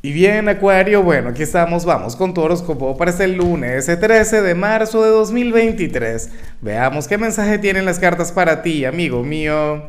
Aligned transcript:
Y 0.00 0.12
bien, 0.12 0.48
Acuario, 0.48 1.02
bueno, 1.02 1.30
aquí 1.30 1.42
estamos, 1.42 1.84
vamos 1.84 2.14
con 2.14 2.32
tu 2.32 2.40
horóscopo 2.40 2.96
para 2.96 3.10
este 3.10 3.26
lunes, 3.26 3.86
13 3.86 4.42
de 4.42 4.54
marzo 4.54 5.02
de 5.02 5.10
2023. 5.10 6.30
Veamos 6.60 7.08
qué 7.08 7.18
mensaje 7.18 7.58
tienen 7.58 7.84
las 7.84 7.98
cartas 7.98 8.30
para 8.30 8.62
ti, 8.62 8.84
amigo 8.84 9.24
mío. 9.24 9.82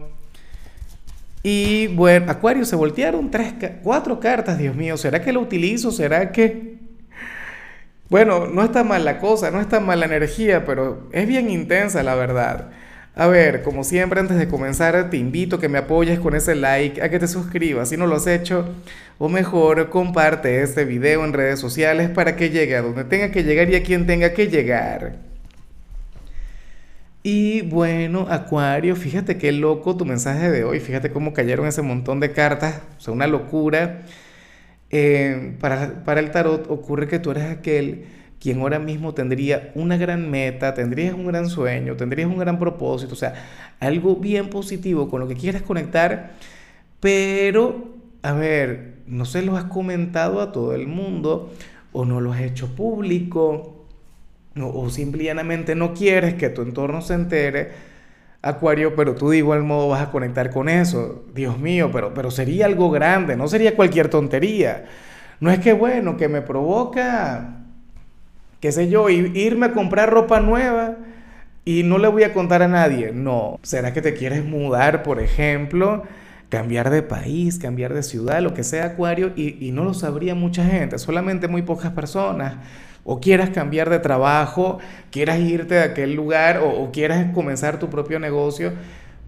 Y 1.44 1.88
bueno, 1.90 2.32
Acuario, 2.32 2.66
se 2.66 2.76
voltearon 2.76 3.30
tres, 3.30 3.54
cuatro 3.84 4.20
cartas, 4.20 4.58
Dios 4.58 4.76
mío, 4.76 4.98
¿será 4.98 5.22
que 5.22 5.32
lo 5.32 5.42
utilizo? 5.42 5.92
¿Será 5.92 6.32
que...? 6.32 6.80
Bueno, 8.10 8.48
no 8.48 8.64
está 8.64 8.84
mal 8.84 9.06
la 9.06 9.20
cosa, 9.20 9.52
no 9.52 9.62
está 9.62 9.80
mal 9.80 10.00
la 10.00 10.08
energía, 10.08 10.66
pero 10.66 11.08
es 11.12 11.28
bien 11.28 11.52
intensa, 11.52 12.02
la 12.02 12.16
verdad. 12.16 12.72
A 13.16 13.28
ver, 13.28 13.64
como 13.64 13.84
siempre, 13.84 14.20
antes 14.20 14.38
de 14.38 14.48
comenzar, 14.48 15.10
te 15.10 15.18
invito 15.18 15.58
a 15.58 15.60
que 15.60 15.68
me 15.68 15.80
apoyes 15.80 16.20
con 16.20 16.36
ese 16.36 16.56
like, 16.56 17.02
a 17.02 17.10
que 17.10 17.20
te 17.20 17.28
suscribas 17.28 17.90
si 17.90 17.98
no 17.98 18.08
lo 18.08 18.16
has 18.16 18.28
hecho, 18.28 18.70
o 19.18 19.28
mejor, 19.30 19.90
comparte 19.90 20.62
este 20.62 20.86
video 20.86 21.26
en 21.26 21.34
redes 21.34 21.60
sociales 21.60 22.10
para 22.10 22.36
que 22.36 22.50
llegue 22.50 22.76
a 22.78 22.82
donde 22.82 23.04
tenga 23.04 23.32
que 23.32 23.44
llegar 23.44 23.70
y 23.70 23.76
a 23.76 23.84
quien 23.84 24.08
tenga 24.08 24.34
que 24.34 24.48
llegar. 24.48 25.18
Y 27.22 27.62
bueno, 27.64 28.28
Acuario, 28.30 28.96
fíjate 28.96 29.38
qué 29.38 29.52
loco 29.52 29.98
tu 29.98 30.06
mensaje 30.06 30.50
de 30.50 30.64
hoy, 30.64 30.80
fíjate 30.80 31.12
cómo 31.12 31.34
cayeron 31.34 31.68
ese 31.68 31.82
montón 31.82 32.20
de 32.22 32.32
cartas, 32.32 32.82
o 32.98 33.02
sea, 33.02 33.14
una 33.14 33.28
locura. 33.28 34.04
Eh, 34.92 35.56
para, 35.60 36.04
para 36.06 36.20
el 36.20 36.32
tarot 36.32 36.72
ocurre 36.72 37.08
que 37.08 37.20
tú 37.20 37.32
eres 37.32 37.44
aquel 37.46 38.06
quien 38.40 38.62
ahora 38.62 38.80
mismo 38.80 39.14
tendría 39.14 39.72
una 39.76 39.98
gran 39.98 40.30
meta, 40.30 40.74
tendrías 40.74 41.14
un 41.14 41.28
gran 41.28 41.50
sueño, 41.50 41.96
tendrías 41.96 42.30
un 42.30 42.38
gran 42.38 42.58
propósito, 42.58 43.14
o 43.14 43.18
sea, 43.18 43.34
algo 43.80 44.16
bien 44.16 44.50
positivo 44.50 45.10
con 45.10 45.20
lo 45.20 45.28
que 45.28 45.36
quieres 45.36 45.62
conectar, 45.62 46.32
pero, 47.00 47.96
a 48.22 48.34
ver, 48.34 48.96
no 49.08 49.26
se 49.26 49.42
lo 49.42 49.58
has 49.58 49.66
comentado 49.66 50.42
a 50.42 50.52
todo 50.52 50.74
el 50.74 50.88
mundo 50.88 51.52
o 51.92 52.06
no 52.06 52.22
lo 52.22 52.34
has 52.34 52.42
hecho 52.42 52.76
público 52.76 53.76
o, 54.62 54.90
simplemente 54.90 55.76
no 55.76 55.94
quieres 55.94 56.34
que 56.36 56.50
tu 56.50 56.62
entorno 56.62 57.02
se 57.02 57.14
entere. 57.14 57.90
Acuario, 58.42 58.96
pero 58.96 59.16
tú 59.16 59.30
de 59.30 59.38
igual 59.38 59.64
modo 59.64 59.90
vas 59.90 60.02
a 60.02 60.12
conectar 60.12 60.50
con 60.50 60.70
eso. 60.70 61.26
Dios 61.34 61.60
mío, 61.60 61.90
pero, 61.92 62.14
pero 62.14 62.32
sería 62.32 62.66
algo 62.66 62.90
grande, 62.90 63.36
no 63.36 63.48
sería 63.48 63.76
cualquier 63.76 64.10
tontería. 64.10 64.86
No 65.40 65.52
es 65.52 65.60
que, 65.60 65.74
bueno, 65.74 66.18
que 66.18 66.30
me 66.30 66.42
provoca 66.42 67.59
qué 68.60 68.72
sé 68.72 68.90
yo, 68.90 69.10
irme 69.10 69.68
a 69.68 69.74
comprar 69.74 70.10
ropa 70.10 70.40
nueva 70.40 70.98
y 71.66 71.84
no 71.84 71.98
le 71.98 72.08
voy 72.08 72.24
a 72.24 72.34
contar 72.34 72.62
a 72.62 72.68
nadie. 72.68 73.12
No, 73.14 73.60
¿será 73.64 73.94
que 73.94 74.02
te 74.02 74.14
quieres 74.14 74.44
mudar, 74.44 75.04
por 75.04 75.20
ejemplo? 75.20 76.04
Cambiar 76.50 76.90
de 76.90 77.04
país, 77.04 77.60
cambiar 77.60 77.94
de 77.94 78.04
ciudad, 78.04 78.42
lo 78.42 78.54
que 78.54 78.64
sea, 78.64 78.86
Acuario, 78.86 79.34
y, 79.36 79.72
no 79.72 79.84
lo 79.84 79.94
sabría 79.94 80.34
mucha 80.34 80.66
gente, 80.66 80.98
solamente 80.98 81.48
muy 81.48 81.62
pocas 81.62 81.92
personas. 81.92 82.56
O 83.04 83.20
quieras 83.20 83.52
cambiar 83.52 83.90
de 83.90 84.00
trabajo, 84.00 84.80
quieras 85.12 85.40
irte 85.40 85.76
de 85.76 85.84
aquel 85.84 86.16
lugar 86.16 86.58
o, 86.58 86.70
o 86.70 86.92
quieras 86.92 87.34
comenzar 87.34 87.80
tu 87.80 87.90
propio 87.90 88.20
negocio 88.20 88.74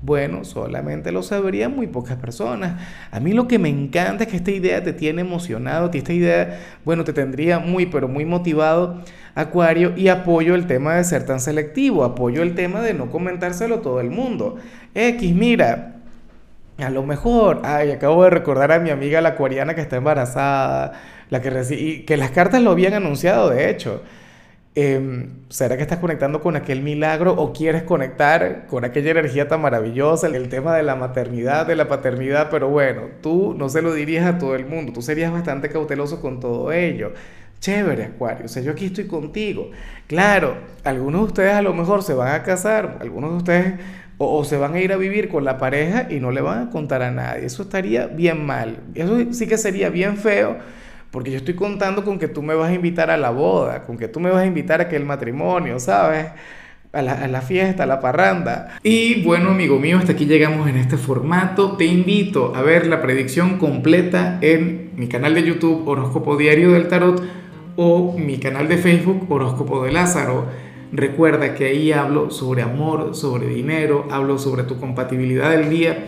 bueno, 0.01 0.43
solamente 0.43 1.11
lo 1.11 1.21
sabrían 1.21 1.75
muy 1.75 1.87
pocas 1.87 2.17
personas. 2.17 2.81
A 3.11 3.19
mí 3.19 3.33
lo 3.33 3.47
que 3.47 3.59
me 3.59 3.69
encanta 3.69 4.23
es 4.23 4.29
que 4.29 4.37
esta 4.37 4.51
idea 4.51 4.83
te 4.83 4.93
tiene 4.93 5.21
emocionado, 5.21 5.91
que 5.91 5.99
esta 5.99 6.13
idea, 6.13 6.59
bueno, 6.83 7.03
te 7.03 7.13
tendría 7.13 7.59
muy, 7.59 7.85
pero 7.85 8.07
muy 8.07 8.25
motivado, 8.25 9.01
Acuario, 9.35 9.93
y 9.95 10.07
apoyo 10.09 10.55
el 10.55 10.67
tema 10.67 10.95
de 10.95 11.03
ser 11.03 11.25
tan 11.25 11.39
selectivo, 11.39 12.03
apoyo 12.03 12.41
el 12.41 12.55
tema 12.55 12.81
de 12.81 12.93
no 12.93 13.09
comentárselo 13.09 13.75
a 13.75 13.81
todo 13.81 14.01
el 14.01 14.09
mundo. 14.09 14.57
X, 14.93 15.35
mira, 15.35 15.95
a 16.77 16.89
lo 16.89 17.03
mejor, 17.03 17.61
ay, 17.63 17.91
acabo 17.91 18.23
de 18.23 18.31
recordar 18.31 18.71
a 18.71 18.79
mi 18.79 18.89
amiga 18.89 19.21
la 19.21 19.29
acuariana 19.29 19.75
que 19.75 19.81
está 19.81 19.97
embarazada, 19.97 20.93
la 21.29 21.41
que, 21.41 21.75
y 21.75 21.99
que 22.05 22.17
las 22.17 22.31
cartas 22.31 22.61
lo 22.61 22.71
habían 22.71 22.93
anunciado, 22.93 23.49
de 23.51 23.69
hecho. 23.69 24.01
Em, 24.73 25.49
¿Será 25.49 25.75
que 25.75 25.81
estás 25.83 25.99
conectando 25.99 26.39
con 26.39 26.55
aquel 26.55 26.81
milagro 26.81 27.33
o 27.33 27.51
quieres 27.51 27.83
conectar 27.83 28.67
con 28.67 28.85
aquella 28.85 29.11
energía 29.11 29.49
tan 29.49 29.61
maravillosa, 29.61 30.27
el 30.27 30.47
tema 30.47 30.73
de 30.77 30.83
la 30.83 30.95
maternidad, 30.95 31.67
de 31.67 31.75
la 31.75 31.89
paternidad? 31.89 32.49
Pero 32.49 32.69
bueno, 32.69 33.01
tú 33.21 33.53
no 33.57 33.67
se 33.67 33.81
lo 33.81 33.93
dirías 33.93 34.25
a 34.25 34.37
todo 34.37 34.55
el 34.55 34.65
mundo, 34.65 34.93
tú 34.93 35.01
serías 35.01 35.31
bastante 35.31 35.67
cauteloso 35.69 36.21
con 36.21 36.39
todo 36.39 36.71
ello. 36.71 37.11
Chévere, 37.59 38.05
Acuario, 38.05 38.45
o 38.45 38.47
sea, 38.47 38.63
yo 38.63 38.71
aquí 38.71 38.85
estoy 38.85 39.07
contigo. 39.07 39.71
Claro, 40.07 40.55
algunos 40.85 41.21
de 41.21 41.27
ustedes 41.27 41.53
a 41.53 41.61
lo 41.61 41.73
mejor 41.73 42.01
se 42.01 42.13
van 42.13 42.33
a 42.33 42.43
casar, 42.43 42.97
algunos 43.01 43.31
de 43.31 43.37
ustedes 43.37 43.73
o, 44.17 44.37
o, 44.37 44.45
se 44.45 44.55
van 44.55 44.73
a 44.75 44.79
ir 44.79 44.93
a 44.93 44.97
vivir 44.97 45.27
con 45.29 45.43
la 45.43 45.57
pareja 45.57 46.07
y 46.09 46.19
no 46.21 46.31
le 46.31 46.41
van 46.41 46.67
a 46.67 46.71
contar 46.71 47.01
a 47.01 47.11
nadie. 47.11 47.45
Eso 47.45 47.63
estaría 47.63 48.07
bien 48.07 48.45
mal. 48.45 48.79
Eso 48.95 49.17
sí 49.33 49.47
que 49.47 49.57
sería 49.57 49.89
bien 49.89 50.17
feo 50.17 50.57
porque 51.11 51.29
yo 51.29 51.37
estoy 51.37 51.55
contando 51.55 52.03
con 52.03 52.17
que 52.17 52.27
tú 52.27 52.41
me 52.41 52.55
vas 52.55 52.69
a 52.69 52.73
invitar 52.73 53.11
a 53.11 53.17
la 53.17 53.29
boda, 53.29 53.83
con 53.83 53.97
que 53.97 54.07
tú 54.07 54.19
me 54.19 54.31
vas 54.31 54.43
a 54.43 54.45
invitar 54.45 54.79
a 54.79 54.83
aquel 54.85 55.05
matrimonio, 55.05 55.79
¿sabes? 55.79 56.27
A 56.93 57.01
la, 57.01 57.41
fiesta, 57.41 57.83
a 57.83 57.85
la 57.85 58.01
parranda. 58.01 58.77
Y 58.83 59.23
bueno, 59.23 59.51
amigo 59.51 59.79
mío, 59.79 59.97
hasta 59.97 60.11
aquí 60.11 60.25
llegamos 60.25 60.67
en 60.67 60.75
este 60.75 60.97
formato. 60.97 61.77
Te 61.77 61.85
invito 61.85 62.53
a 62.53 62.61
ver 62.63 62.85
la 62.87 63.01
predicción 63.01 63.57
completa 63.57 64.39
en 64.41 64.91
mi 64.97 65.07
canal 65.07 65.33
de 65.33 65.43
YouTube 65.43 65.87
Horóscopo 65.87 66.35
Diario 66.35 66.71
del 66.71 66.89
Tarot 66.89 67.23
o 67.77 68.17
mi 68.17 68.39
canal 68.39 68.67
de 68.67 68.77
Facebook 68.77 69.25
Horóscopo 69.29 69.83
de 69.85 69.93
Lázaro. 69.93 70.47
Recuerda 70.91 71.55
que 71.55 71.67
ahí 71.67 71.93
hablo 71.93 72.29
sobre 72.29 72.61
amor, 72.61 73.15
sobre 73.15 73.47
dinero, 73.47 74.07
hablo 74.11 74.37
sobre 74.37 74.63
tu 74.63 74.77
compatibilidad 74.77 75.51
del 75.51 75.69
día 75.69 76.07